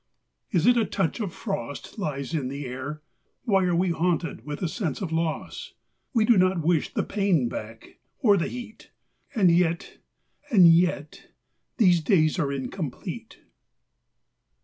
[0.49, 3.03] Is it a touch of frost lies in the air?
[3.43, 5.75] Why are we haunted with a sense of loss?
[6.11, 8.89] We do not wish the pain back, or the heat;
[9.35, 9.97] And yet,
[10.49, 11.27] and yet,
[11.77, 13.43] these days are incomplete.